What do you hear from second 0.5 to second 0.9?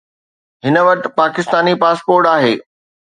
هن